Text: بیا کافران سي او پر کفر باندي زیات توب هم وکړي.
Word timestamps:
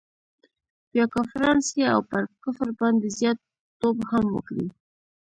بیا 0.91 1.05
کافران 1.15 1.57
سي 1.67 1.79
او 1.93 1.99
پر 2.09 2.23
کفر 2.43 2.69
باندي 2.79 3.09
زیات 3.17 3.39
توب 3.79 3.97
هم 4.09 4.25
وکړي. 4.31 4.67